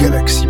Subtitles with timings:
[0.00, 0.49] Galaxy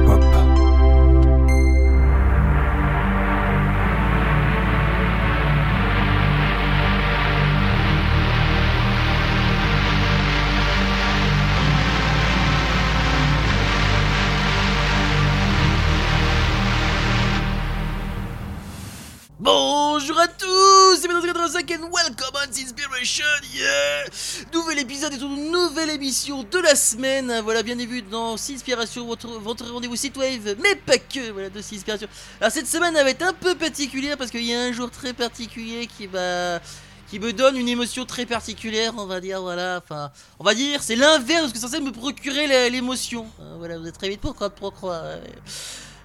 [26.29, 31.31] de la semaine, voilà bien vu dans Inspiration, votre, votre rendez-vous wave, mais pas que,
[31.31, 32.09] voilà, de Inspiration.
[32.41, 34.91] Alors cette semaine elle va être un peu particulière parce qu'il y a un jour
[34.91, 36.61] très particulier qui va...
[37.09, 40.83] qui me donne une émotion très particulière, on va dire, voilà, enfin, on va dire,
[40.83, 43.27] c'est l'inverse de ce que c'est censé me procurer l'émotion.
[43.41, 45.03] Euh, Voilà, vous êtes très vite pour croire, pour croire.
[45.05, 45.23] ouais.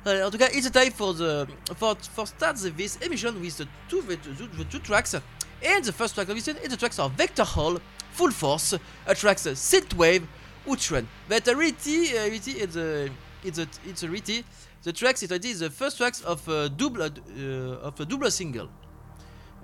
[0.07, 1.47] Uh, en tout cas, it's time for the
[1.79, 4.17] for for start this emission with the two the,
[4.55, 5.15] the two tracks.
[5.15, 7.79] And the first track of this is the tracks of Vector Hall,
[8.15, 10.23] Full Force, a tracks uh, Synthwave,
[10.65, 11.05] Utron.
[11.27, 11.73] But uh, really,
[12.17, 13.09] uh, really, it's a
[13.43, 14.43] it's a it's a really
[14.83, 18.69] the tracks it is the first tracks of a double uh, of a double single.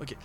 [0.02, 0.16] Ok.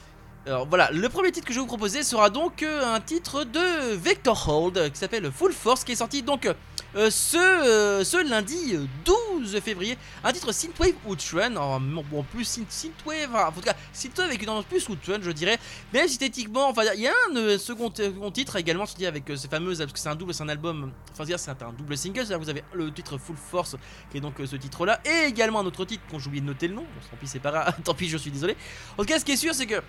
[0.46, 3.42] Alors voilà, le premier titre que je vais vous proposer sera donc euh, un titre
[3.42, 6.48] de Vector Hold euh, qui s'appelle Full Force qui est sorti donc
[6.96, 9.98] euh, ce, euh, ce lundi euh, 12 février.
[10.24, 14.48] Un titre Synthwave Outrun, en, bon, plus synth- Synthwave, en tout cas Synthwave avec une
[14.48, 15.58] ambiance plus Outrun je dirais.
[15.92, 17.90] Même si esthétiquement, enfin il y a un euh, second,
[18.30, 20.92] titre également sorti avec euh, ces fameuses, parce que c'est un double, c'est un album,
[21.12, 23.76] enfin c'est un, double single, vous avez le titre Full Force
[24.10, 26.40] qui est donc euh, ce titre là, et également un autre titre dont j'ai oublié
[26.40, 28.56] de noter le nom, tant pis c'est pas grave, tant pis je suis désolé.
[28.96, 29.82] En tout cas ce qui est sûr c'est que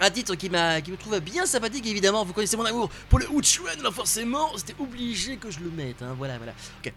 [0.00, 2.24] un titre qui, me trouve bien sympathique, évidemment.
[2.24, 4.50] Vous connaissez mon amour pour le Uchuan, là, forcément.
[4.56, 6.02] C'était obligé que je le mette.
[6.02, 6.14] Hein.
[6.16, 6.52] Voilà, voilà.
[6.80, 6.92] Ok.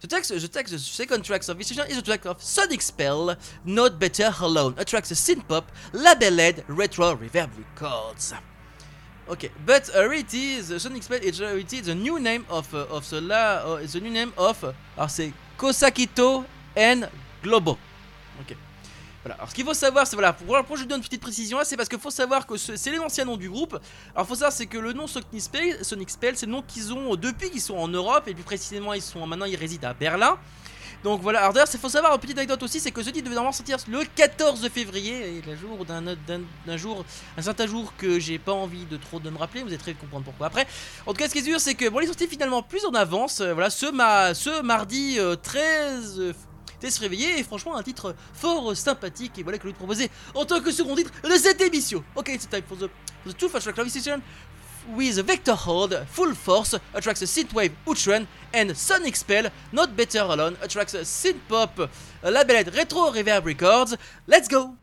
[0.00, 2.82] The text, the text, the second track of this session is a track of Sonic
[2.82, 3.34] Spell,
[3.64, 8.34] Not Better Alone, a track of synth-pop, labeled Retro Reverb Records.
[9.28, 13.64] Okay, but reality, the Sonic Spell is the new name of uh, of the la,
[13.64, 16.44] uh, the new name of, uh, alors c'est Kosakito
[16.76, 17.08] and
[17.42, 17.78] Globo.
[18.40, 18.54] Ok.
[19.26, 19.34] Voilà.
[19.40, 21.64] Alors ce qu'il faut savoir, c'est voilà, pour, pourquoi je donne une petite précision là,
[21.64, 23.76] c'est parce qu'il faut savoir que ce- c'est l'ancien nom du groupe.
[24.14, 26.92] Alors faut savoir c'est que le nom Sonic Spell, Sonic Spell, c'est le nom qu'ils
[26.92, 29.88] ont euh, depuis qu'ils sont en Europe et plus précisément ils sont maintenant ils résident
[29.88, 30.38] à Berlin.
[31.02, 33.24] Donc voilà, alors d'ailleurs, il faut savoir, une petite anecdote aussi, c'est que ce titre
[33.24, 37.04] devait normalement sortir le 14 février, et le jour d'un jour,
[37.36, 39.92] un certain jour que j'ai pas envie de trop de me rappeler, vous allez très
[39.92, 40.66] vite comprendre pourquoi après.
[41.04, 42.84] En tout cas, ce qui est sûr, c'est que bon, il est sorti finalement plus
[42.86, 46.32] en avance, euh, voilà, ce, ma, ce mardi euh, 13
[46.86, 49.78] 13 février, et franchement, un titre fort euh, sympathique, et voilà que je vais te
[49.78, 52.04] proposer en tant que second titre de cette émission.
[52.14, 52.88] Ok, it's time for the,
[53.24, 54.22] for the two session
[54.94, 60.94] with Vector Hold, Full Force, attracts Synthwave Outrun, and Sonic Spell, Not Better Alone, attracts
[60.94, 61.90] Synthpop,
[62.22, 63.96] a labeled Retro Reverb Records.
[64.28, 64.76] Let's go!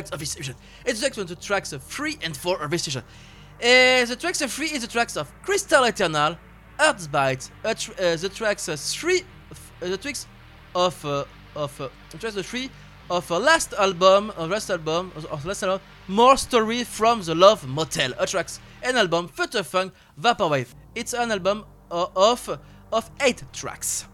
[0.00, 0.54] Tracks of this station.
[0.84, 3.02] It's the tracks three and four of this station.
[3.02, 6.36] Uh, the tracks of three is the tracks of Crystal Eternal,
[6.78, 7.74] Earthbite, uh,
[8.16, 10.26] the tracks uh, three, uh, the tracks
[10.74, 11.88] of uh, of uh,
[12.18, 12.70] tracks of three
[13.10, 18.12] of last album, last album, of, last album, more story from the Love Motel.
[18.18, 20.74] A tracks an album, Future Funk, Vaporwave.
[20.94, 22.58] It's an album of
[22.92, 24.06] of eight tracks.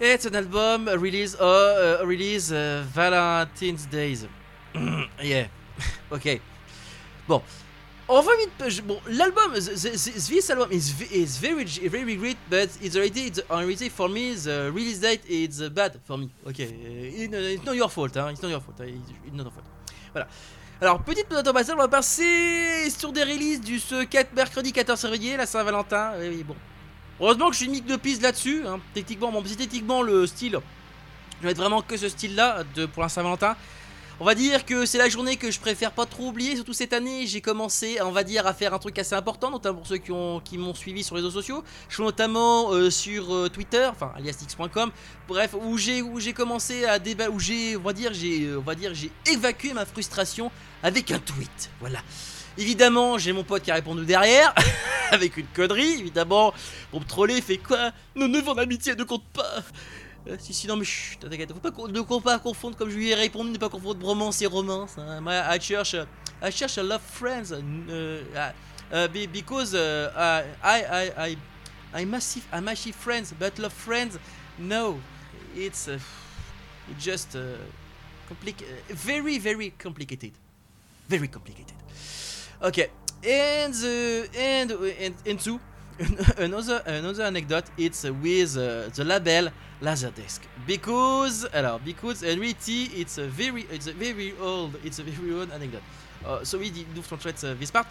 [0.00, 4.28] It's an album release uh, uh, release uh, Valentine's Days.
[5.22, 5.48] Yeah,
[6.10, 6.40] ok.
[7.26, 7.42] Bon,
[8.08, 8.82] on va vite.
[8.84, 14.08] Bon, l'album, this album is is very very great, but it's already it's already for
[14.08, 16.30] me the release date is bad for me.
[16.46, 18.30] Ok, uh, it- it's not your fault, hein.
[18.30, 18.80] It's not your fault.
[18.80, 19.66] It's not your fault.
[20.12, 20.26] Voilà.
[20.80, 24.72] Alors, petite note en passant, on va passer sur des releases du ce 4 mercredi
[24.72, 26.12] 14 février, la Saint-Valentin.
[26.20, 26.54] Oui, bon.
[27.20, 28.62] Heureusement que je suis une de piste là-dessus.
[28.64, 28.78] Hein.
[28.94, 30.56] Techniquement, bon, techniquement le style.
[31.40, 32.62] Je vais être vraiment que ce style-là
[32.94, 33.56] pour la Saint-Valentin.
[34.20, 36.56] On va dire que c'est la journée que je préfère pas trop oublier.
[36.56, 39.78] Surtout cette année, j'ai commencé, on va dire, à faire un truc assez important, notamment
[39.78, 41.62] pour ceux qui ont qui m'ont suivi sur les réseaux sociaux.
[41.88, 44.90] Je suis notamment euh, sur euh, Twitter, enfin aliasx.com.
[45.28, 49.12] Bref, où j'ai commencé à débattre, où j'ai, on va dire, j'ai, euh, on j'ai
[49.26, 50.50] évacué ma frustration
[50.82, 51.70] avec un tweet.
[51.78, 52.00] Voilà.
[52.56, 54.52] Évidemment, j'ai mon pote qui a répondu derrière,
[55.12, 56.52] avec une connerie, évidemment.
[56.90, 57.92] Pour me troller, fait quoi?
[58.16, 59.62] Nos neuf ans d'amitié ne comptent pas
[60.28, 63.14] Euh, Si, si, non, mais chut, t'inquiète, ne faut pas confondre, comme je lui ai
[63.14, 64.96] répondu, ne pas confondre bromance et romance.
[64.98, 65.20] Hein.
[65.26, 65.94] I cherche,
[66.42, 68.22] I cherche love friends, uh,
[68.92, 71.36] uh, be- because uh, I, I, I,
[71.94, 74.18] I, massive, massive friends, but love friends,
[74.58, 74.98] no,
[75.56, 75.98] it's, uh,
[76.90, 77.56] it's just uh,
[78.62, 80.32] uh, very, very complicated,
[81.08, 81.74] very complicated.
[82.62, 82.88] Okay,
[83.24, 84.72] and the and
[85.26, 85.60] and
[86.38, 87.64] another another anecdote.
[87.76, 93.92] It's with the label Laserdisc because alors because in reality it's a very it's a
[93.92, 95.82] very old it's a very old anecdote.
[96.26, 97.86] Uh, so we do translate uh, this part.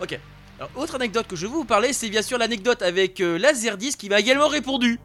[0.00, 0.18] Ok.
[0.58, 3.98] Alors autre anecdote que je veux vous parler, c'est bien sûr l'anecdote avec euh, Laserdisc
[3.98, 5.00] qui m'a également répondu.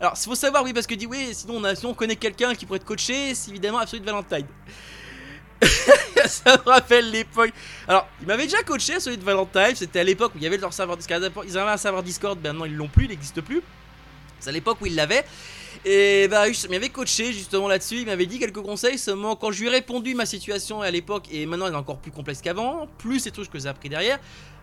[0.00, 2.78] Alors, il faut savoir, oui, parce que dit, oui, sinon on, connaît quelqu'un qui pourrait
[2.78, 4.46] être coaché, c'est évidemment Absolute Valentine.
[6.26, 7.52] ça me rappelle l'époque.
[7.86, 9.74] Alors, il m'avait déjà coaché celui de Valentine.
[9.74, 11.30] C'était à l'époque où il y avait leur serveur Discord.
[11.46, 13.60] Ils avaient un serveur Discord, ben maintenant ils l'ont plus, il n'existe plus.
[14.38, 15.22] C'est à l'époque où il l'avait.
[15.84, 18.00] Et bah, il m'avait coaché justement là-dessus.
[18.00, 18.98] Il m'avait dit quelques conseils.
[18.98, 21.98] Seulement, quand je lui ai répondu ma situation à l'époque, et maintenant elle est encore
[21.98, 24.18] plus complexe qu'avant, plus ces trucs que j'ai appris derrière.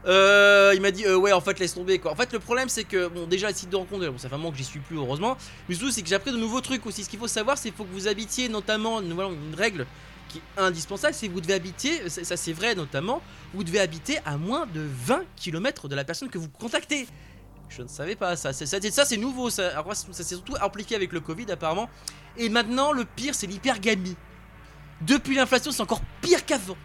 [0.06, 2.12] euh, il m'a dit euh, ouais en fait laisse tomber quoi.
[2.12, 4.36] En fait le problème c'est que bon déjà le site de rencontre bon ça fait
[4.36, 5.38] un que j'y suis plus heureusement.
[5.68, 7.04] Mais surtout c'est que j'ai appris de nouveaux trucs aussi.
[7.04, 9.88] Ce qu'il faut savoir c'est qu'il faut que vous habitiez notamment une, voilà, une règle
[10.30, 13.22] qui est indispensable, c'est que vous devez habiter, ça, c'est vrai notamment,
[13.54, 17.08] vous devez habiter à moins de 20 km de la personne que vous contactez.
[17.70, 20.56] Je ne savais pas ça, c'est, ça, ça, c'est nouveau, ça, alors, ça s'est surtout
[20.60, 21.90] appliqué avec le Covid apparemment.
[22.38, 24.16] Et maintenant le pire c'est l'hypergamie.
[25.02, 26.78] Depuis l'inflation c'est encore pire qu'avant.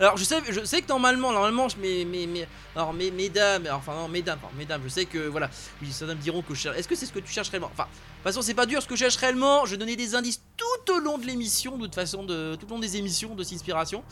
[0.00, 3.68] Alors je sais, je sais que normalement, normalement, je mets, mes, mes, alors mes, mesdames,
[3.70, 5.48] enfin non, mesdames, enfin, mesdames, je sais que voilà,
[5.80, 6.76] oui, certains me diront que je cherche.
[6.76, 7.70] Est-ce que c'est ce que tu cherches réellement?
[7.72, 9.66] Enfin, de toute façon, c'est pas dur ce que je cherche réellement.
[9.66, 12.70] Je donnais des indices tout au long de l'émission, de toute façon, de tout au
[12.70, 14.02] long des émissions de Inspiration.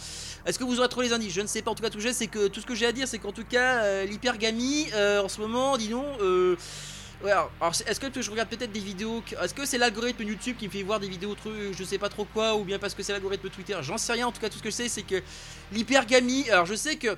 [0.47, 1.33] Est-ce que vous aurez trouvé les indices?
[1.33, 1.71] Je ne sais pas.
[1.71, 3.33] En tout cas, tout, j'ai, c'est que tout ce que j'ai à dire, c'est qu'en
[3.33, 6.05] tout cas, euh, l'hypergamie, euh, en ce moment, dis donc.
[6.21, 6.57] Euh,
[7.25, 7.53] alors,
[7.87, 10.83] est-ce que je regarde peut-être des vidéos Est-ce que c'est l'algorithme YouTube qui me fait
[10.83, 13.49] voir des vidéos trucs, je sais pas trop quoi, ou bien parce que c'est l'algorithme
[13.49, 13.77] Twitter?
[13.81, 14.27] J'en sais rien.
[14.27, 15.23] En tout cas, tout ce que je sais, c'est que
[15.71, 16.51] l'hypergamie.
[16.51, 17.17] Alors, je sais que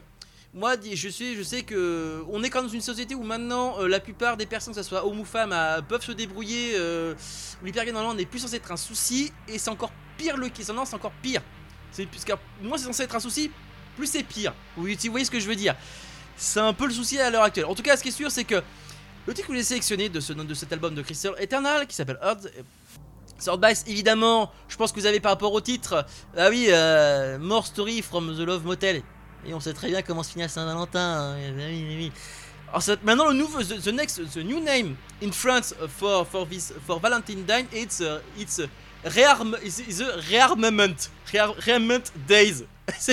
[0.55, 3.81] moi, je sais, je sais que on est quand même dans une société où maintenant
[3.81, 6.75] euh, la plupart des personnes, que ce soit hommes ou femmes, euh, peuvent se débrouiller.
[6.77, 7.15] Euh,
[7.65, 10.63] n'est plus censé être un souci, et c'est encore pire le qui.
[10.73, 11.43] Non, c'est encore pire.
[11.91, 12.33] C'est puisque
[12.63, 13.51] moi, c'est censé être un souci,
[13.97, 14.55] plus c'est pire.
[14.77, 15.75] Vous voyez ce que je veux dire
[16.37, 17.67] C'est un peu le souci à l'heure actuelle.
[17.67, 18.63] En tout cas, ce qui est sûr, c'est que
[19.27, 22.19] le titre que j'ai sélectionné de, ce, de cet album de Crystal Eternal qui s'appelle
[22.23, 22.49] Earth.
[23.41, 26.07] Sword Bice, évidemment, je pense que vous avez par rapport au titre,
[26.37, 29.03] ah oui, euh, More Story from the Love Motel.
[29.47, 31.01] Et on sait très bien comment se finit à Saint-Valentin.
[31.01, 31.37] hein.
[31.39, 32.11] Eh ben.
[32.73, 36.73] Alors maintenant le nouveau, the, the next, the new name in France for for this
[36.87, 38.67] for Valentine Day, it's uh, it's uh,
[39.05, 42.65] rearm, it's a rearmament, Rear- rearmament days.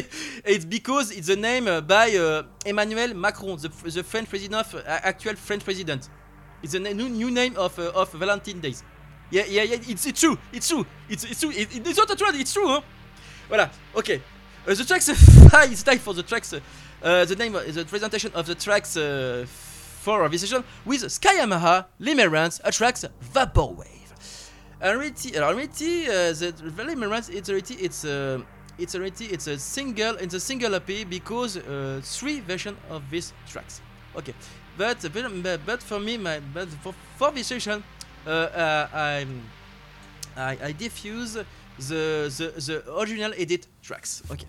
[0.45, 4.81] it's because it's the name uh, by uh, Emmanuel Macron, the, the French president, uh,
[4.87, 6.09] actual French president.
[6.63, 8.83] It's the new, new name of uh, of Valentine Days.
[9.29, 9.77] Yeah, yeah, yeah.
[9.87, 10.37] It's, it's true.
[10.51, 10.85] It's true.
[11.07, 11.51] It's, it's true.
[11.51, 12.35] It- it's not a trend.
[12.39, 12.67] It's true.
[12.67, 12.81] Hein?
[13.49, 13.69] Voilà.
[13.95, 14.21] Okay.
[14.67, 15.09] Uh, the tracks.
[15.71, 16.53] it's time for the tracks.
[16.53, 16.59] Uh,
[17.01, 21.37] uh, the name, uh, the presentation of the tracks uh, for this session with Sky
[21.37, 23.03] Yamaha, Limerence, a tracks
[23.33, 23.87] Vaporwave.
[24.79, 28.39] Alors en reality, uh, the Limerence, it's already, it's uh,
[28.77, 33.33] it's already, it's a single, it's a single EP because uh, three versions of these
[33.47, 33.81] tracks.
[34.15, 34.33] Okay,
[34.77, 37.83] but but, but for me, my but for, for this session,
[38.27, 39.25] uh, uh, I
[40.37, 41.37] I I diffuse
[41.89, 44.23] the, original edit tracks.
[44.29, 44.39] Ok.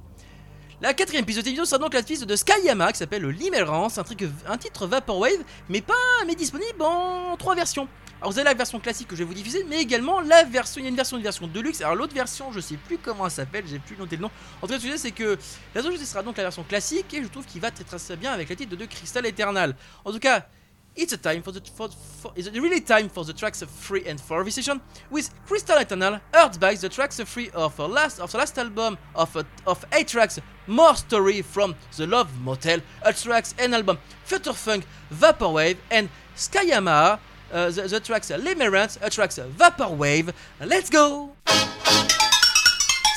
[0.81, 4.05] La quatrième piste de télévision sera donc la piste de Skyama qui s'appelle Limerence, un,
[4.49, 5.95] un titre Vaporwave, mais pas
[6.27, 7.89] mais disponible en trois versions.
[8.21, 10.81] Alors vous avez la version classique que je vais vous diffuser, mais également la version,
[10.81, 11.81] il y a une version, une version Deluxe.
[11.81, 14.31] Alors l'autre version, je sais plus comment elle s'appelle, j'ai plus noté le nom.
[14.61, 15.39] En tout cas, ce que c'est que
[15.75, 18.33] la version sera donc la version classique et je trouve qu'il va très très bien
[18.33, 19.77] avec la titre de Crystal Eternal.
[20.05, 20.47] En tout cas,
[20.95, 24.21] It's a time for the for, for, it's really time for the tracks 3 and
[24.21, 24.81] 4 session
[25.11, 29.35] with Crystal Eternal, Earthbike, the tracks 3 of the last of the last album of
[29.67, 34.85] of 8 tracks, more story from the Love Motel, a tracks and album Future Funk,
[35.11, 37.19] Vaporwave and Skyama,
[37.50, 40.35] uh, the, the tracks Limerence, a tracks Vaporwave.
[40.61, 41.33] Let's go!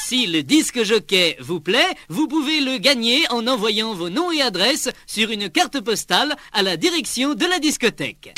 [0.08, 4.40] Si le disque jockey vous plaît, vous pouvez le gagner en envoyant vos noms et
[4.40, 8.36] adresses sur une carte postale à la direction de la discothèque.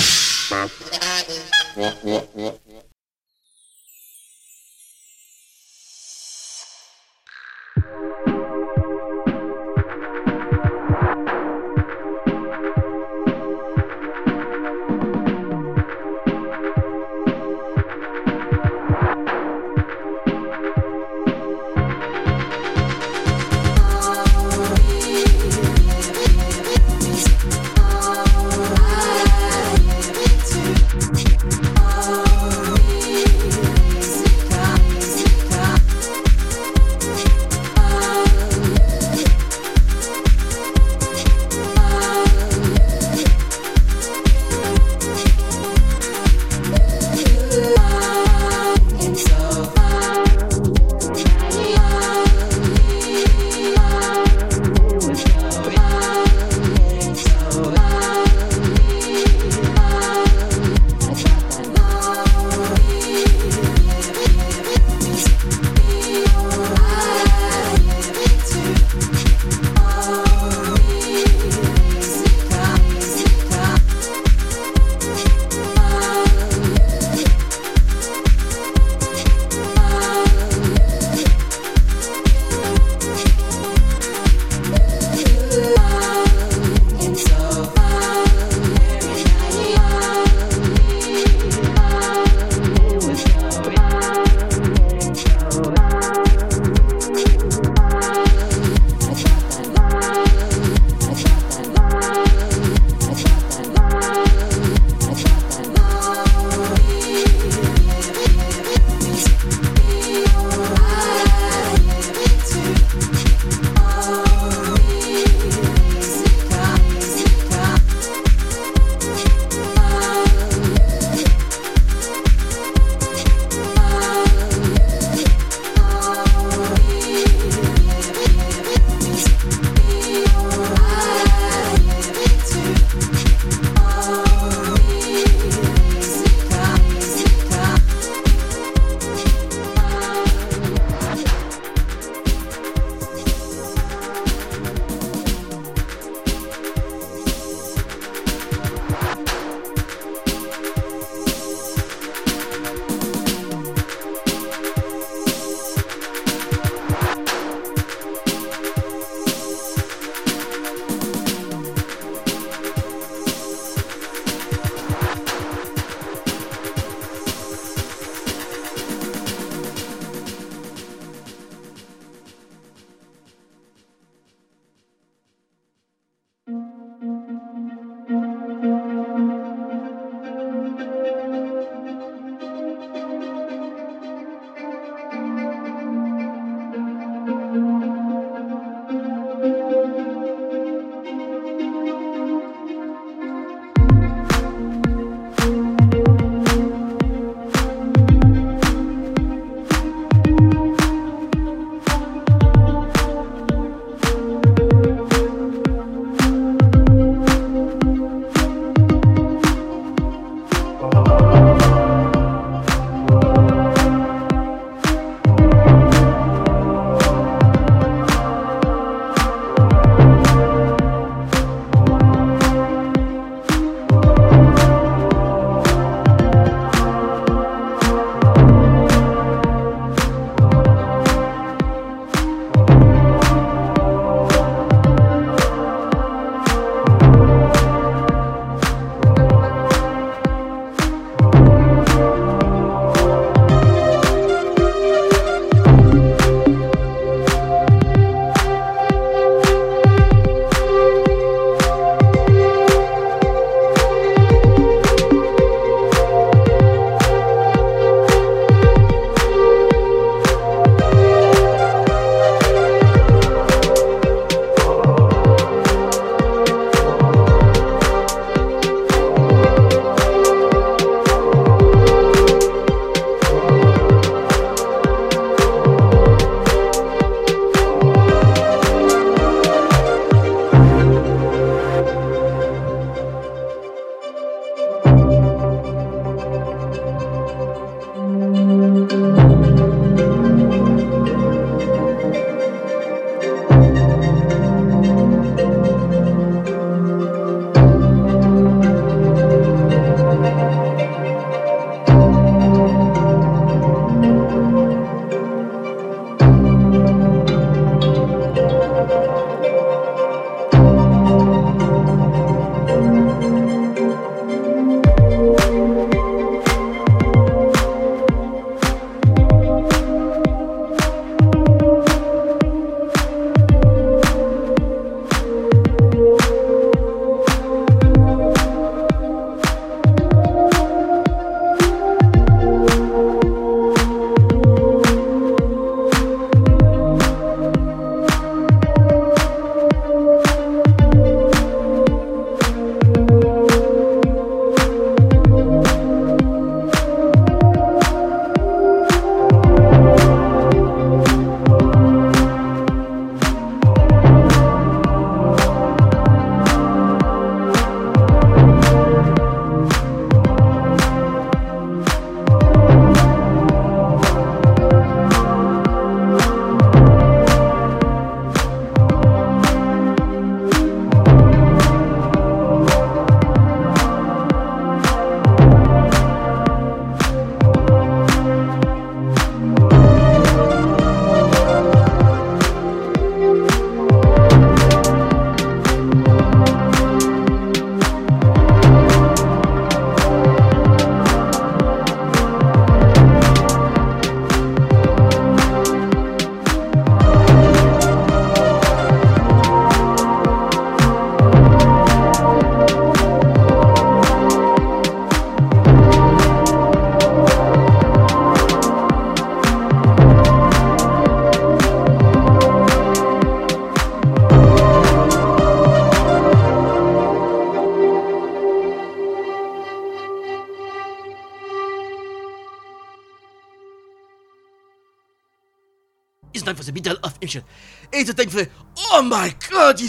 [211.08, 211.47] you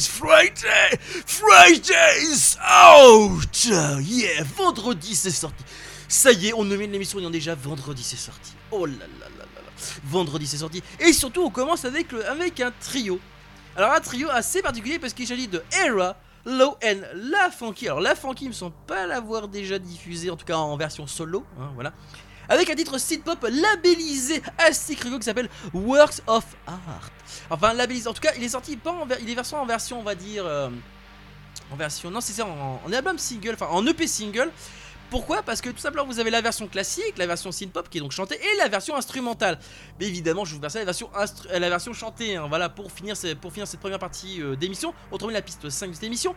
[0.07, 0.99] Friday!
[1.27, 3.65] Friday is out!
[4.03, 5.65] Yeah, vendredi c'est sorti.
[6.09, 8.53] Ça y est, on nomme l'émission, il y a déjà vendredi c'est sorti.
[8.71, 9.71] Oh là là là là là.
[10.05, 10.83] Vendredi c'est sorti.
[11.01, 13.21] Et surtout, on commence avec, le, avec un trio.
[13.77, 17.87] Alors, un trio assez particulier parce qu'il s'agit de Era, Low and La Funky.
[17.87, 21.07] Alors, La Funky, il me semble pas l'avoir déjà diffusé, en tout cas en version
[21.07, 21.45] solo.
[21.61, 21.93] hein, voilà
[22.49, 27.11] avec un titre synth pop labellisé assez rigolo qui s'appelle Works of Art.
[27.51, 28.09] Enfin, labellisé.
[28.09, 30.15] En tout cas, il est sorti pas en il est versé en version, on va
[30.15, 30.69] dire, euh,
[31.71, 34.51] en version, non, c'est ça, en, album single, enfin en EP single.
[35.11, 35.43] Pourquoi?
[35.43, 38.01] Parce que tout simplement vous avez la version classique, la version synth pop qui est
[38.01, 39.59] donc chantée et la version instrumentale.
[39.99, 42.37] Mais évidemment, je vous verse la version euh, la version chantée.
[42.37, 44.93] hein, voilà pour finir pour finir cette première partie euh, d'émission.
[45.11, 46.35] Autrement la piste 5 de cette émission.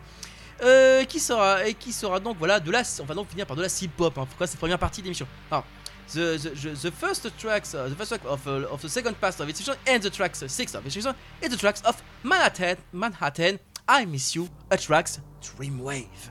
[0.62, 3.56] Euh, qui sera et qui sera donc voilà de la on va donc finir par
[3.56, 4.16] de la synth pop.
[4.16, 5.26] Hein, pourquoi cette première partie d'émission?
[5.50, 5.64] Alors,
[6.12, 9.48] the, the, first tracks, uh, the first track of, uh, of the second part of
[9.48, 11.04] its and the tracks uh, six of its is
[11.50, 16.30] the tracks of Manhattan, Manhattan, I Miss You, a tracks Dreamwave.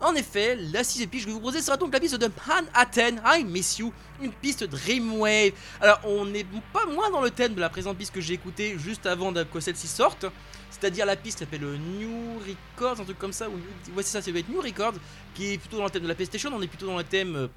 [0.00, 2.28] En effet, la sixième piste que je vais vous proposer sera donc la piste de
[2.46, 5.52] Manhattan, I Miss You, une piste Dreamwave.
[5.80, 8.76] Alors, on n'est pas moins dans le thème de la présente piste que j'ai écoutée
[8.78, 10.26] juste avant que celle-ci sorte.
[10.70, 13.52] C'est-à-dire la piste s'appelle New Records, un truc comme ça, ou
[13.96, 14.94] ouais ça, ça doit être New Records,
[15.34, 17.36] qui est plutôt dans le thème de la PlayStation, on est plutôt dans le thème
[17.36, 17.48] euh,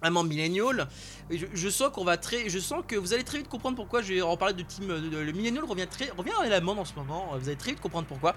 [0.00, 0.88] vraiment millennial.
[1.30, 4.02] Je, je sens qu'on va très, je sens que vous allez très vite comprendre pourquoi
[4.02, 4.86] je vais en parler de team.
[4.88, 7.30] de- le millennial revient très, revient à la en ce moment.
[7.38, 8.34] Vous allez très vite comprendre pourquoi.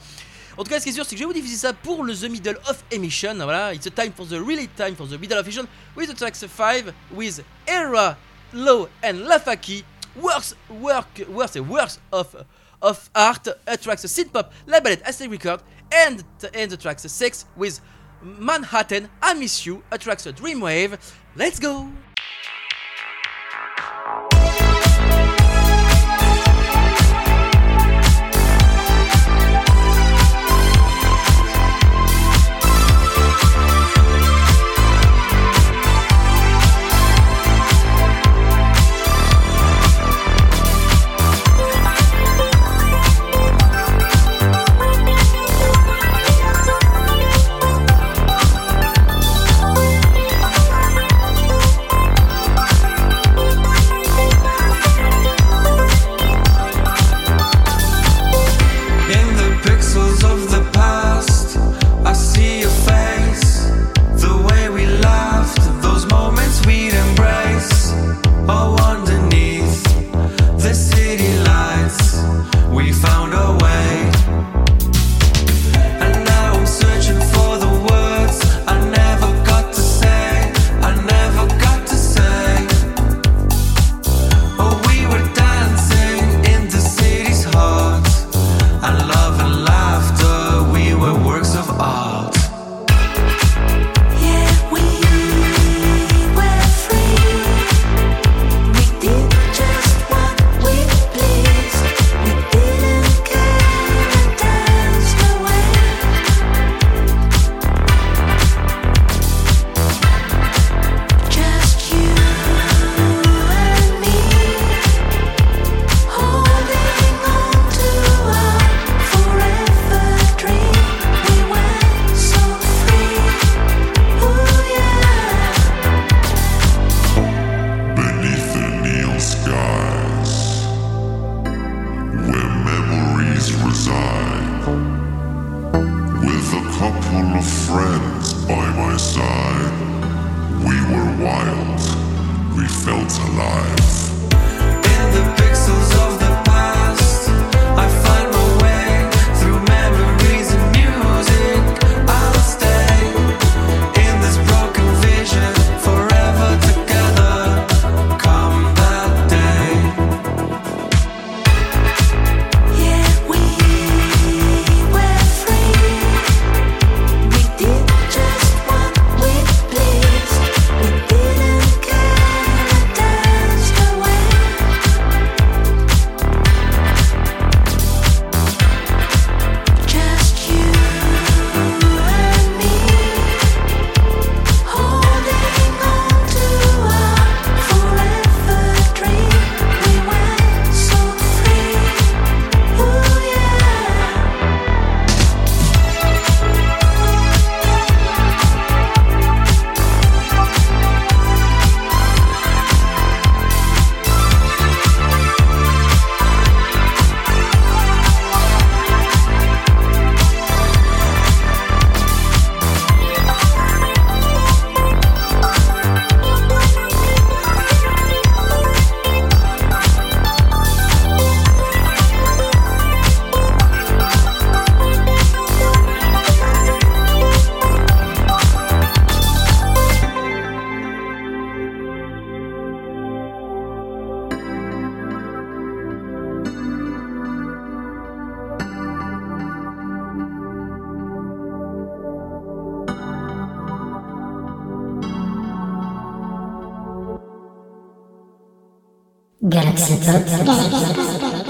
[0.57, 2.03] En tout cas, ce qui est sûr, c'est que je vais vous diffuser ça pour
[2.03, 3.35] le The Middle of Emission.
[3.35, 6.15] Voilà, it's a time for the really time for the Middle of Emission with the
[6.15, 8.17] tracks 5 with Era,
[8.53, 9.83] Low and Lafaki.
[10.15, 12.35] Works, work, works, works of
[12.81, 13.47] of art.
[13.67, 17.79] A tracks synth pop, la ballet as record, and and the tracks 6 with
[18.21, 20.99] Manhattan, I Miss You, a tracks Dreamwave.
[21.35, 21.89] Let's go.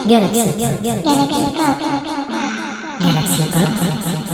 [0.10, 1.02] ギャラクシーとギャラ
[3.22, 4.29] クシーと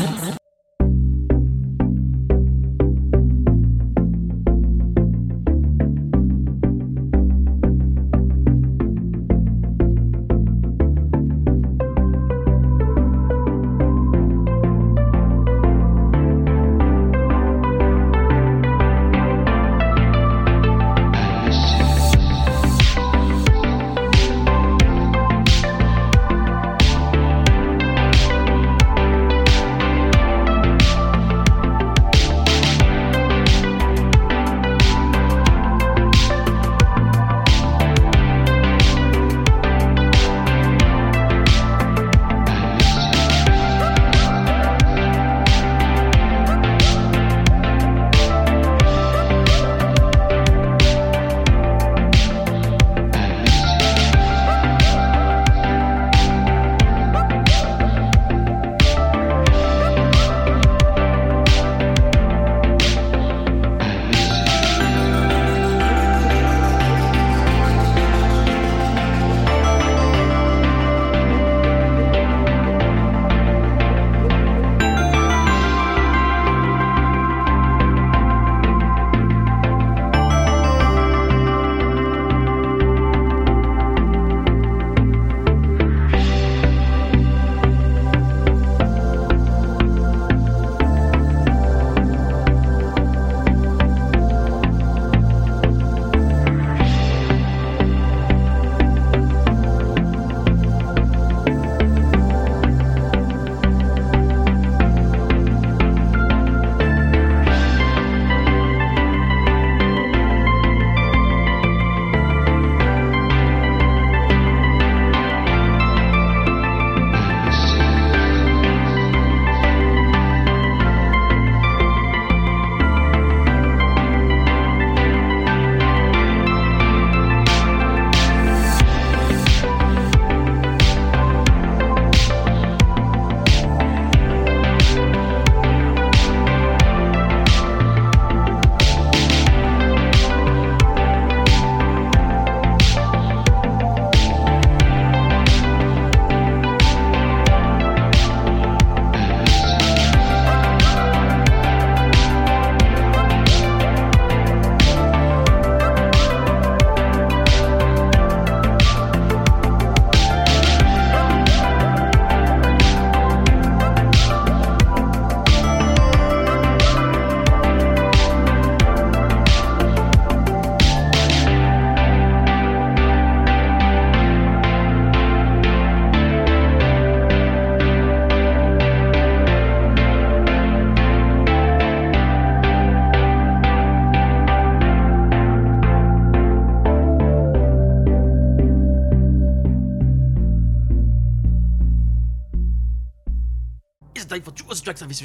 [194.25, 195.21] It's time for two tracks of this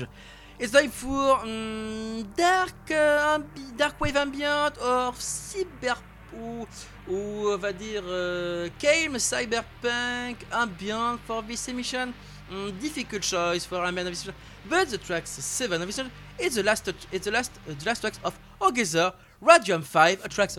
[0.58, 5.96] It's time for mm, dark, ambi- dark wave ambient or cyber
[6.36, 6.66] ou,
[7.08, 12.12] ou on va dire euh, calm cyberpunk ambient for this emission.
[12.52, 14.34] Mm, difficult choice for ambient emission.
[14.68, 17.86] But the tracks seven of this emission is the last it's the last uh, the
[17.86, 20.58] last tracks of Orgeza Radium 5 a tracks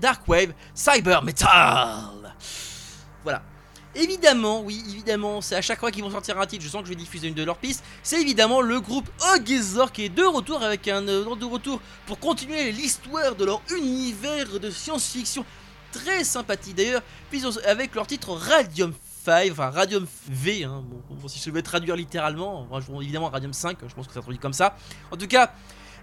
[0.00, 2.32] dark wave cyber metal.
[3.22, 3.51] Voilà.
[3.94, 6.86] Évidemment, oui, évidemment, c'est à chaque fois qu'ils vont sortir un titre, je sens que
[6.86, 7.84] je vais diffuser une de leurs pistes.
[8.02, 12.18] C'est évidemment le groupe Ogezor qui est de retour avec un euh, de retour pour
[12.18, 15.44] continuer l'histoire de leur univers de science-fiction
[15.92, 18.94] très sympathique d'ailleurs, puis avec leur titre Radium
[19.24, 20.66] 5, enfin Radium V,
[21.28, 22.66] si je devais traduire littéralement,
[23.00, 24.74] évidemment Radium 5, je pense que ça traduit comme ça.
[25.10, 25.52] En tout cas,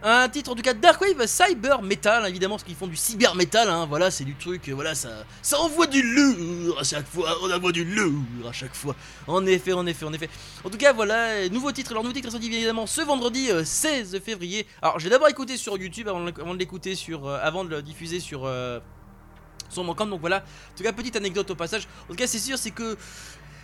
[0.04, 3.36] un titre en tout cas Dark Wave Cyber Metal, évidemment, parce qu'ils font du cyber
[3.36, 5.10] metal, hein, voilà, c'est du truc, euh, voilà, ça,
[5.42, 8.96] ça envoie du lourd à chaque fois, on envoie du lourd à chaque fois.
[9.28, 10.30] En effet, en effet, en effet.
[10.64, 13.64] En tout cas, voilà, euh, nouveau titre, leur nouveau titre sorti évidemment ce vendredi euh,
[13.64, 14.66] 16 février.
[14.82, 18.20] Alors, j'ai d'abord écouté sur YouTube avant de, l'écouter sur, euh, avant de le diffuser
[18.20, 18.46] sur.
[18.46, 18.80] euh,
[19.78, 20.38] mon compte, donc voilà.
[20.38, 21.88] En tout cas, petite anecdote au passage.
[22.06, 22.98] En tout cas, c'est sûr, c'est que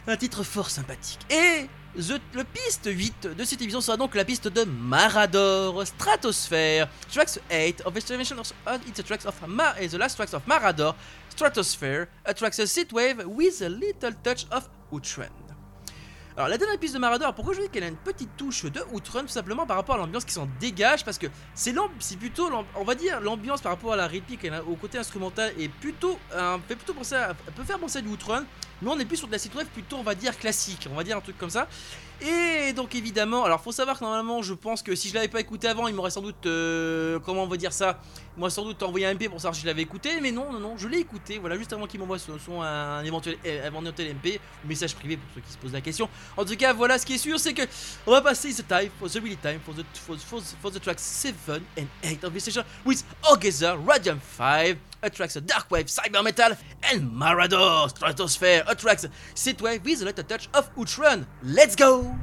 [0.08, 1.20] un titre fort sympathique.
[1.30, 6.88] Et the- le piste 8 de cette émission sera donc la piste de Marador, Stratosphere,
[7.12, 8.52] tracks 8 of Estimation of
[8.88, 10.96] it's the tracks of Ma is the last tracks of Marador,
[11.30, 15.30] Stratosphere, a tracks a synthwave with a little touch of Outrend.
[16.38, 18.82] Alors la dernière piste de Marauder, pourquoi je dis qu'elle a une petite touche de
[18.92, 19.22] Outrun?
[19.22, 21.74] Tout simplement par rapport à l'ambiance qui s'en dégage, parce que c'est
[22.20, 25.70] plutôt, on va dire, l'ambiance par rapport à la rythmique et au côté instrumental est
[25.70, 28.44] plutôt, euh, fait plutôt penser à, peut faire penser à du Outrun,
[28.82, 31.04] mais on est plus sur de la synthwave plutôt, on va dire, classique, on va
[31.04, 31.68] dire un truc comme ça.
[32.22, 35.42] Et donc évidemment, alors faut savoir que normalement, je pense que si je l'avais pas
[35.42, 38.00] écouté avant, il m'aurait sans doute, euh, comment on va dire ça,
[38.38, 40.60] m'aurait sans doute envoyé un MP pour savoir si je l'avais écouté, mais non, non,
[40.60, 44.40] non, je l'ai écouté, voilà, juste avant qu'il m'envoie son, un éventuel, un éventuel MP,
[44.66, 46.10] message privé pour ceux qui se posent la question.
[46.38, 47.64] En tout cas, voilà, ce qui est sûr, c'est que
[48.06, 50.80] on va passer the time for the really time for the for, for, for the
[50.80, 55.88] tracks 7 and 8 of this session with Orgeza, Radium 5, a tracks Dark Wave,
[55.88, 56.58] Cyber Metal,
[56.92, 59.06] and Marauder, Stratosphere, a tracks
[59.36, 61.26] Synthwave with a little touch of Outrun.
[61.44, 62.16] Let's go!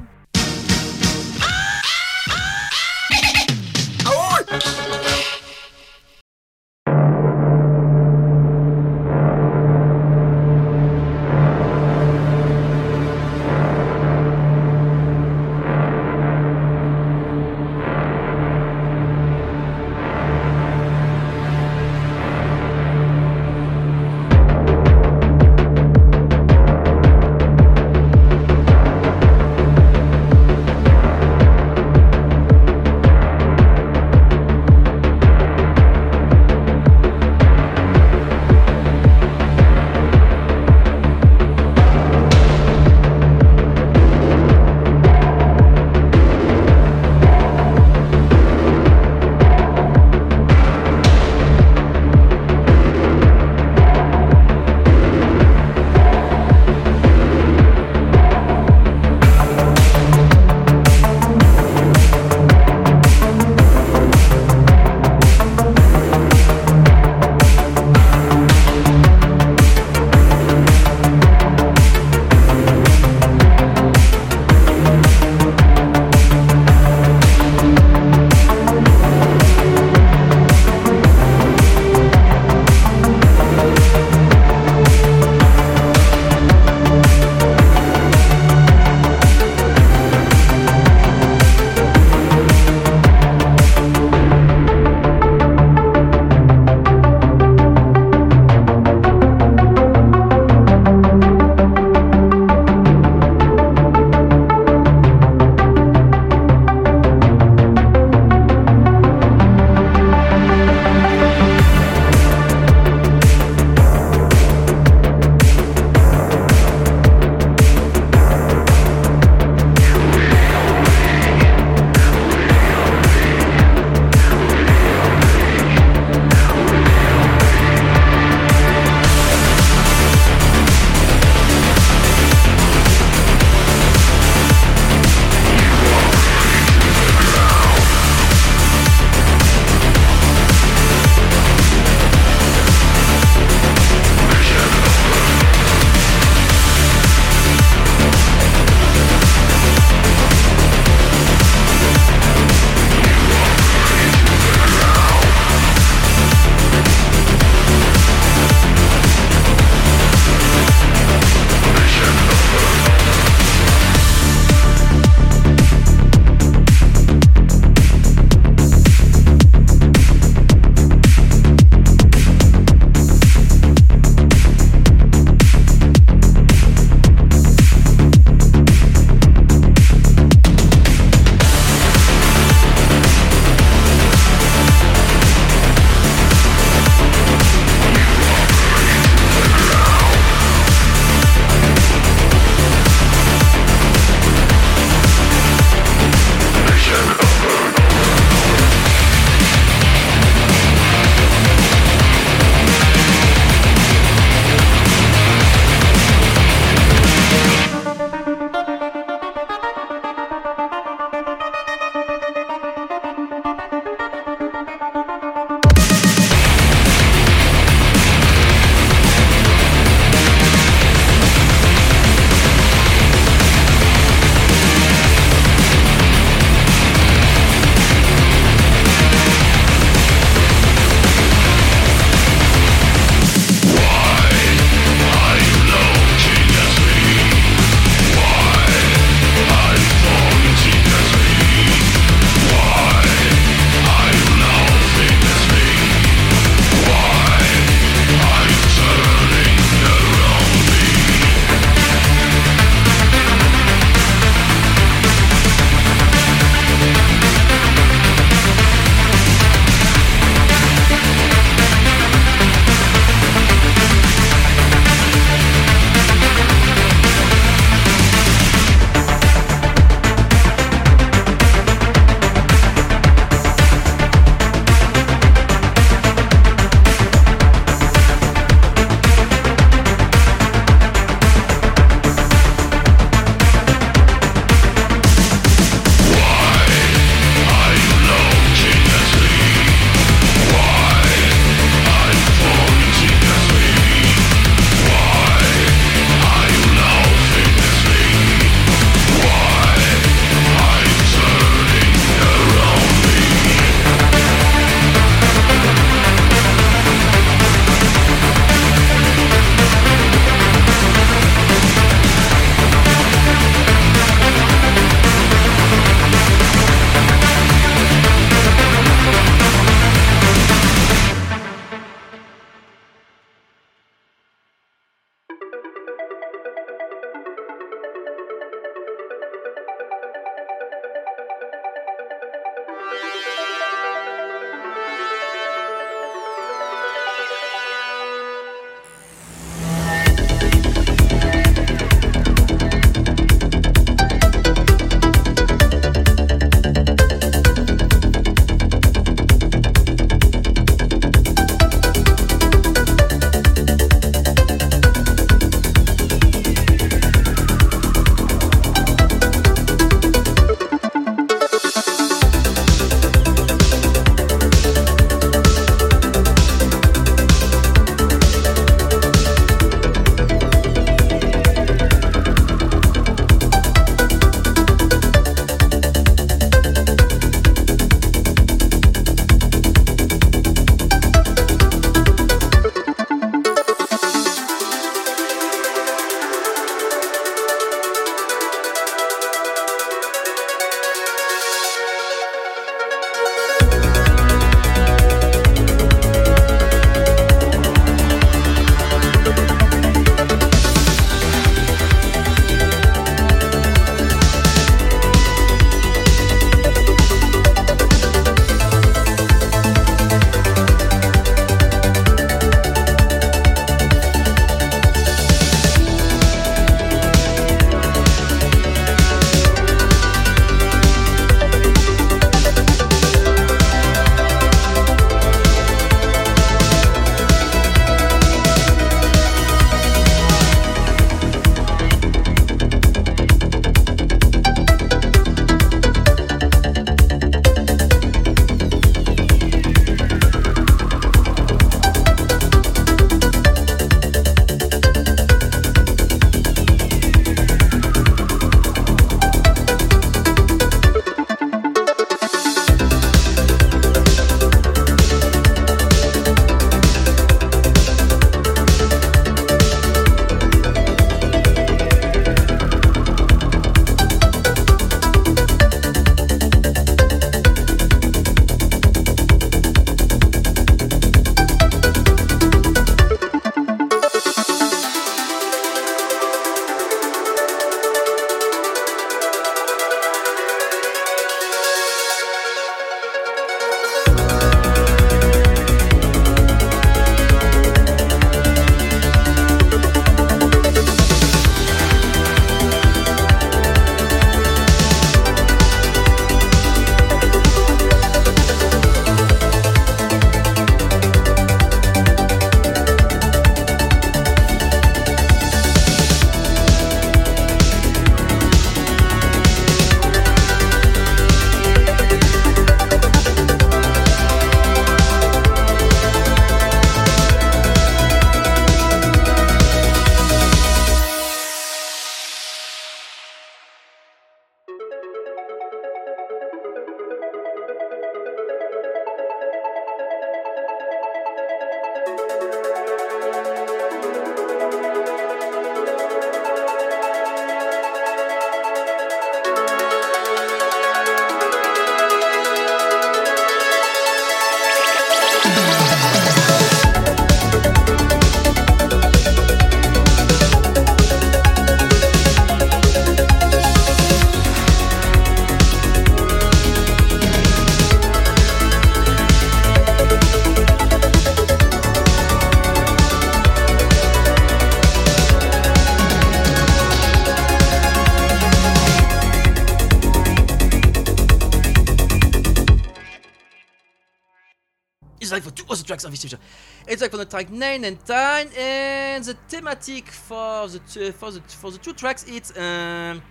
[577.33, 581.93] Track 9 and 10, and the thematic for the two, for the for the two
[581.93, 583.23] tracks it's um,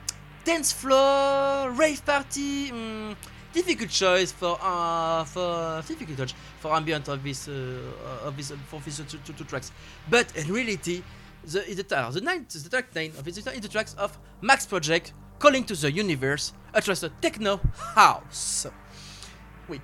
[0.45, 2.73] dance floor, rave party.
[2.73, 3.15] mm,
[3.53, 8.81] difficult choice for uh, for difficult choice for ambient of this uh, of this for
[8.81, 9.71] these two, two, two tracks.
[10.11, 11.05] But in reality,
[11.45, 14.67] the the, uh, the ninth the track nine of it is the tracks of Max
[14.67, 17.61] Project Calling to the Universe, a track techno
[17.95, 18.67] house.
[19.69, 19.81] Oui.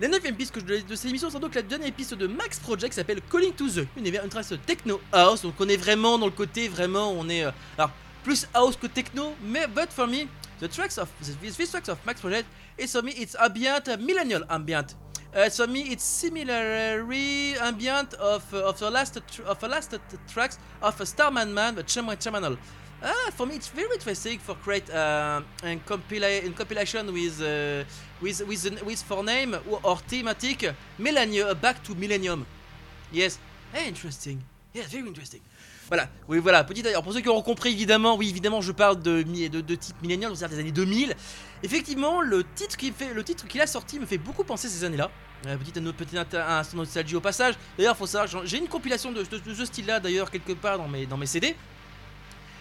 [0.00, 2.58] La neuvième piste que je de cette émission, c'est donc la dernière piste de Max
[2.58, 5.42] Project qui s'appelle Calling to the une trace techno house.
[5.42, 7.50] Donc on est vraiment dans le côté vraiment, on est euh,
[8.24, 10.26] plus house que techno, mais but for me,
[10.58, 11.10] the tracks of
[11.42, 12.46] this tracks of Max Project,
[12.78, 14.96] it's for me it's ambient, millennial ambient.
[15.34, 19.94] Uh, for me, it's similarly ambient of of the last of the last
[20.32, 22.56] tracks of Starman Man, but Chaman Chamanal.
[23.02, 25.80] Ah, for me, it's very interesting for create uh, in
[26.52, 27.82] compilation with uh,
[28.20, 32.44] with with with for name or, thematic Millennium back to Millennium.
[33.12, 33.38] Yes,
[33.72, 34.38] hey, interesting.
[34.74, 35.40] Yes, very interesting.
[35.88, 39.02] Voilà, oui, voilà, petit d'ailleurs, pour ceux qui auront compris, évidemment, oui, évidemment, je parle
[39.02, 41.16] de, de, de c'est-à-dire des années 2000.
[41.64, 42.76] Effectivement, le titre
[43.48, 45.10] qu'il a sorti me fait beaucoup penser ces années-là.
[45.46, 47.54] Euh, petite no- petite instant nostalgie au passage.
[47.76, 50.86] D'ailleurs, faut savoir, j'ai une compilation de, de- de ce style-là, d'ailleurs, quelque part dans
[50.86, 51.56] mes, dans mes CD.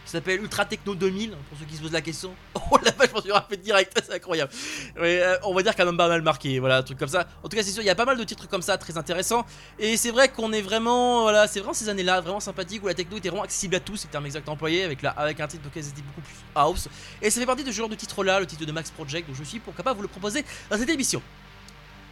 [0.10, 2.34] Qui s'appelle Ultra Techno 2000, pour ceux qui se posent la question.
[2.72, 4.52] Oh la vache, je m'en suis rappelé direct, c'est incroyable.
[5.00, 7.28] Euh, on va dire quand même pas mal marqué, voilà, un truc comme ça.
[7.44, 8.96] En tout cas, c'est sûr, il y a pas mal de titres comme ça, très
[8.98, 9.46] intéressants.
[9.80, 12.94] Et c'est vrai qu'on est vraiment, voilà, c'est vraiment ces années-là, vraiment sympathique, où la
[12.94, 15.48] techno était vraiment accessible à tous, c'est le terme exact employé, avec, la, avec un
[15.48, 16.88] titre qui était beaucoup plus house.
[17.22, 19.38] Et ça fait partie de ce genre de titre-là, le titre de Max Project, donc
[19.38, 21.22] je suis pour capable vous le proposer dans cette émission.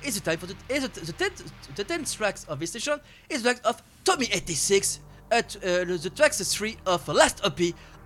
[0.04, 1.44] It's the time for the, the, the, tenth,
[1.76, 5.02] the tenth tracks of this station is the track of Tommy 86
[5.32, 7.60] at uh, the tracks 3 of Last OP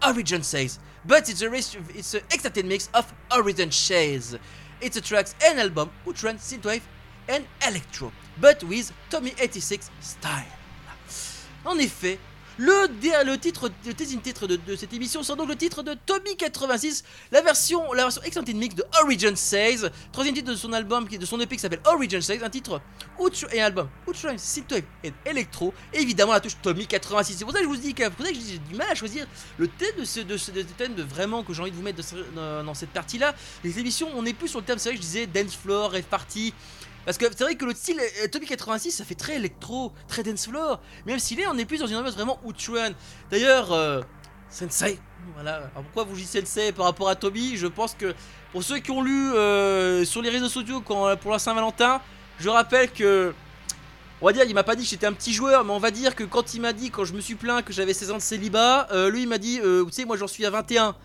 [0.06, 4.36] Origin Says but it's a it's an extended mix of Origin Shades
[4.82, 6.82] it's a tracks and album which runs synthwave
[7.30, 10.46] and electro but with Tommy 86 style.
[11.66, 12.18] En effet
[12.62, 17.92] le, le titre, de, cette émission sera donc le titre de Tommy 86, la version,
[17.94, 21.56] la version extended mix de Origin Says, troisième titre de son album, de son EP
[21.56, 22.80] qui s'appelle Origin Says, un titre
[23.18, 27.36] outre et un album outre synthwave et electro, et évidemment la touche Tommy 86.
[27.36, 28.96] C'est pour ça que je vous dis que, pour ça que j'ai du mal à
[28.96, 29.26] choisir
[29.58, 31.82] le thème de ce, de ce de thème de vraiment que j'ai envie de vous
[31.82, 32.04] mettre
[32.36, 33.34] dans, cette partie-là.
[33.64, 35.92] Les émissions, on est plus sur le thème, c'est vrai que je disais dance floor,
[35.94, 36.54] rave party.
[37.06, 40.24] Parce que c'est vrai que le style euh, Tommy 86 ça fait très électro, très
[40.24, 42.92] dance floor, même s'il est on est plus dans une ambiance vraiment outrun.
[43.32, 44.02] D'ailleurs, euh,
[44.50, 45.00] Sensei,
[45.34, 45.72] voilà.
[45.74, 48.14] Pourquoi vous dites Sensei par rapport à Tommy Je pense que
[48.52, 52.02] pour ceux qui ont lu euh, sur les réseaux sociaux pour la Saint-Valentin,
[52.40, 53.34] je rappelle que
[54.24, 55.90] on va dire, il m'a pas dit que j'étais un petit joueur, mais on va
[55.90, 58.18] dire que quand il m'a dit, quand je me suis plaint que j'avais 16 ans
[58.18, 60.96] de célibat, lui il m'a dit, tu sais, moi j'en suis à 21.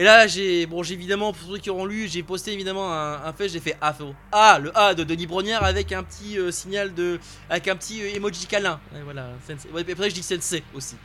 [0.00, 3.30] Et là, j'ai, bon, j'ai évidemment, pour ceux qui auront lu, j'ai posté évidemment un,
[3.34, 4.14] fait, j'ai fait A, frérot.
[4.32, 7.20] A, le A de Denis Brognard avec un petit euh, signal de,
[7.50, 8.80] avec un petit euh, emoji câlin.
[8.96, 10.96] Et voilà, après je dis sensei aussi.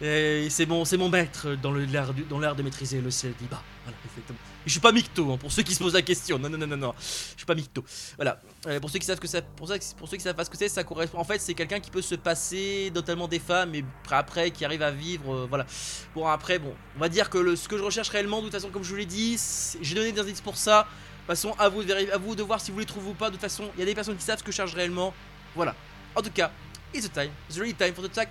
[0.00, 3.64] C'est mon, c'est mon maître dans l'art, dans l'art de maîtriser le célibat.
[3.84, 4.38] Voilà, exactement.
[4.66, 6.38] Je suis pas mytho, hein, pour ceux qui se posent la question.
[6.38, 6.94] Non, non, non, non, non.
[6.98, 7.82] Je suis pas mytho.
[8.16, 8.40] Voilà.
[8.66, 10.56] Euh, pour ceux qui savent que ça, pour, ça, pour ceux qui savent ce que
[10.58, 11.18] c'est, ça correspond.
[11.18, 14.82] En fait, c'est quelqu'un qui peut se passer notamment des femmes, et après qui arrive
[14.82, 15.34] à vivre.
[15.34, 15.66] euh, voilà.
[16.14, 18.68] Bon, après, bon, on va dire que ce que je recherche réellement, de toute façon,
[18.70, 19.38] comme je vous l'ai dit,
[19.80, 20.82] j'ai donné des indices pour ça.
[20.82, 21.82] De toute façon, à vous,
[22.12, 23.28] à vous de voir si vous les trouvez ou pas.
[23.28, 25.14] De toute façon, il y a des personnes qui savent ce que je cherche réellement.
[25.54, 25.74] Voilà.
[26.14, 26.50] En tout cas,
[26.92, 27.30] it's the time.
[27.48, 28.28] It's really time for the track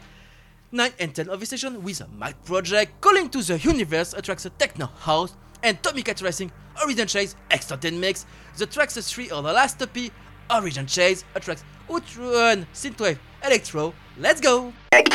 [0.71, 4.45] 9 and 10 of this session with a Mike Project calling to the universe attracts
[4.45, 6.51] a techno house and Tommy Cat Racing
[6.81, 8.25] Origin Chase extended mix.
[8.57, 10.11] The tracks 3 of the last EP
[10.51, 13.93] Origin Chase attracts Outrun Synthwave Electro.
[14.17, 14.73] Let's go!
[14.91, 15.09] Thank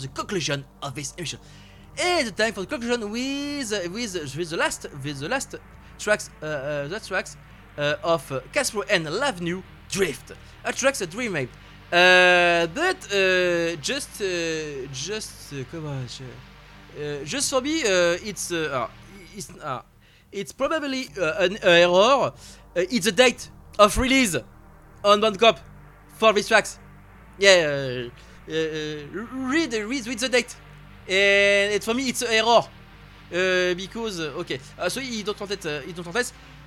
[0.00, 1.38] for the conclusion of this emission.
[1.98, 5.56] And the time for the conclusion with with with the last with the last
[5.98, 7.36] tracks uh, uh, the tracks
[7.78, 10.32] uh, of uh, Casper and Lavenue Drift.
[10.64, 11.48] A tracks a dream made.
[11.92, 18.52] Uh, but uh, just uh, just uh, come on, uh, just for me, uh, it's
[18.52, 19.82] uh, uh, it's uh,
[20.30, 22.32] it's probably uh, an error.
[22.76, 24.36] Uh, it's a date of release
[25.04, 25.58] on Bandcamp
[26.14, 26.78] for these tracks.
[27.38, 30.56] Yeah, uh, uh, read read read the date.
[31.08, 32.62] And for me, it's an error.
[33.32, 34.58] Uh, because, uh, ok.
[34.78, 35.66] Uh, so, donnent en tête.
[35.66, 36.06] euh, ils donnent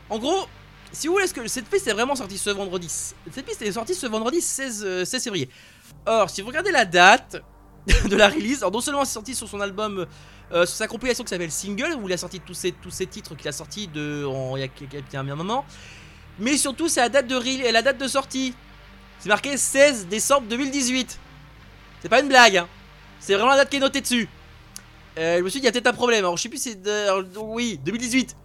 [0.10, 0.48] en gros,
[0.92, 2.88] si vous voulez, que cette piste est vraiment sortie ce vendredi.
[2.90, 5.50] Cette piste est sortie ce vendredi 16, euh, 16 février.
[6.06, 7.42] Or, si vous regardez la date
[8.10, 10.06] de la release, alors non seulement c'est sorti sur son album,
[10.52, 13.08] euh, sur sa compilation qui s'appelle Single, où il a sorti tous ces, tous ces
[13.08, 14.26] titres qu'il a sortis de,
[14.56, 15.66] il y a, il y un moment,
[16.40, 18.54] mais surtout c'est la la date de sortie.
[19.20, 21.20] C'est marqué 16 décembre 2018.
[22.04, 22.68] C'est pas une blague, hein.
[23.20, 24.28] C'est vraiment la date qui est notée dessus.
[25.18, 26.20] Euh, je me suis dit, il y a peut-être un problème.
[26.20, 26.76] Alors, je sais plus, c'est.
[26.76, 28.36] de- alors, oui, 2018.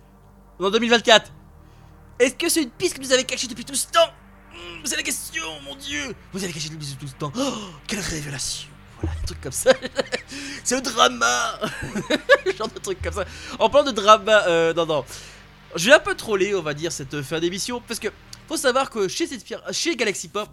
[0.60, 1.32] Non, 2024.
[2.20, 4.08] Est-ce que c'est une piste que vous avez cachée depuis tout ce temps?
[4.52, 6.14] Hmm, C'est la question, mon dieu.
[6.32, 7.32] Vous avez caché depuis tout ce temps.
[7.36, 7.52] Oh,
[7.88, 8.68] quelle révélation.
[9.00, 9.72] Voilà, un truc comme ça.
[10.64, 11.58] c'est un drama.
[12.58, 13.24] Genre de truc comme ça.
[13.58, 15.04] En parlant de drama, euh, non, non.
[15.74, 17.82] Je vais un peu troller, on va dire, cette fin d'émission.
[17.88, 18.08] Parce que,
[18.46, 20.48] faut savoir que chez, cette, chez Galaxy Pop,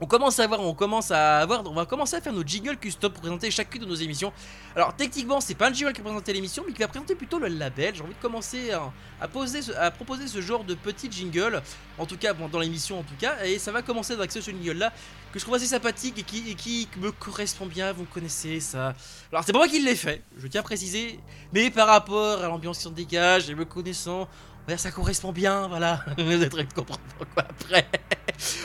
[0.00, 2.76] on commence à voir, on commence à avoir, on va commencer à faire nos jingles
[2.76, 4.32] custom pour présenter chacune de nos émissions.
[4.74, 7.38] Alors techniquement, c'est pas un jingle qui va présenter l'émission, mais qui va présenter plutôt
[7.38, 7.94] le label.
[7.94, 11.62] J'ai envie de commencer à, proposer ce genre de petit jingle,
[11.98, 14.72] en tout cas dans l'émission en tout cas, et ça va commencer avec ce jingle
[14.72, 14.92] là
[15.32, 17.92] que je trouve assez sympathique et qui, me correspond bien.
[17.92, 18.94] Vous connaissez ça.
[19.32, 21.20] Alors c'est pas moi qui l'ai fait, je tiens à préciser,
[21.52, 24.28] mais par rapport à l'ambiance qui s'en dégage et me connaissant.
[24.66, 26.04] dire, Ça correspond bien, voilà.
[26.18, 27.88] Vous vite comprendre pourquoi après?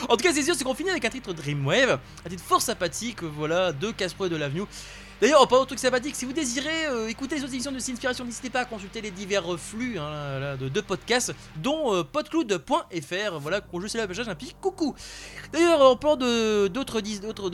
[0.08, 2.62] En tout cas, c'est sûr, c'est qu'on finit avec un titre Dreamwave, un titre fort
[2.62, 4.64] sympathique, voilà, de Caspro et de l'Avenue.
[5.20, 7.78] D'ailleurs, en parlant de trucs sympathiques, si vous désirez euh, écouter les autres émissions de
[7.78, 13.38] Sinspiration, n'hésitez pas à consulter les divers flux hein, de, podcasts, dont euh, podcloud.fr.
[13.38, 14.94] Voilà, qu'on juste là, un petit coucou.
[15.52, 17.50] D'ailleurs, en parlant d'autres d'autres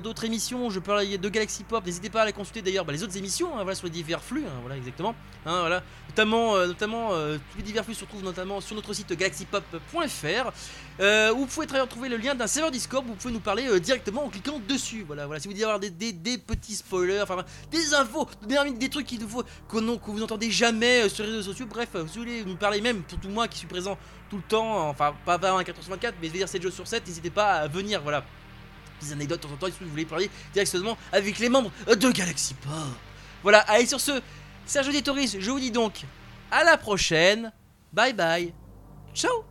[0.00, 1.86] d'autres émissions, je parlais de Galaxy Pop.
[1.86, 4.20] N'hésitez pas à aller consulter d'ailleurs bah, les autres émissions, hein, voilà, sur les divers
[4.20, 5.14] flux, hein, voilà exactement.
[5.44, 10.50] Voilà, notamment, euh, notamment tous les divers flux se retrouvent notamment sur notre site galaxypop.fr.
[10.98, 14.24] Où vous pouvez trouver le lien d'un serveur Discord où vous pouvez nous parler directement
[14.24, 15.04] en cliquant dessus.
[15.06, 15.38] Voilà, voilà.
[15.38, 17.03] Si vous voulez avoir des, des, des petits spoilers,
[17.70, 21.30] des infos, des, trucs qu'il faut qu'on non- que vous n'entendez jamais euh, sur les
[21.30, 21.66] réseaux sociaux.
[21.66, 23.98] Bref, euh, vous voulez nous parler même, surtout moi qui suis présent
[24.30, 26.86] tout le temps, enfin pas 24 sur 24, mais je veux dire 7 jours sur
[26.86, 28.00] 7, n'hésitez pas à venir.
[28.02, 28.24] Voilà.
[29.00, 32.10] Des anecdotes de temps en temps, si vous voulez parler directement avec les membres de
[32.10, 32.72] Galaxy Pop.
[33.42, 34.22] Voilà, allez sur ce,
[34.66, 36.02] Sergio Detoris, je vous dis donc
[36.50, 37.52] à la prochaine.
[37.92, 38.52] Bye bye.
[39.14, 39.44] Ciao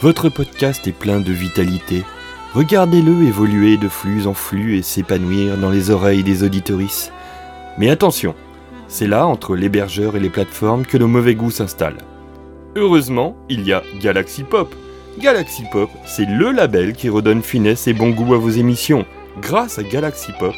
[0.00, 2.02] Votre podcast est plein de vitalité.
[2.54, 7.10] Regardez-le évoluer de flux en flux et s'épanouir dans les oreilles des auditorices.
[7.78, 8.34] Mais attention,
[8.88, 11.96] c'est là, entre l'hébergeur et les plateformes, que le mauvais goût s'installe.
[12.76, 14.74] Heureusement, il y a Galaxy Pop.
[15.18, 19.06] Galaxy Pop, c'est le label qui redonne finesse et bon goût à vos émissions.
[19.40, 20.54] Grâce à Galaxy Pop,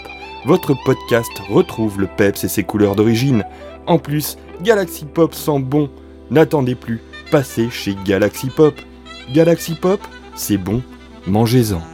[0.47, 3.45] votre podcast retrouve le peps et ses couleurs d'origine.
[3.87, 5.89] En plus, Galaxy Pop sent bon.
[6.33, 8.75] N'attendez plus, passez chez Galaxy Pop.
[9.33, 10.01] Galaxy Pop,
[10.35, 10.83] c'est bon,
[11.27, 11.94] mangez-en.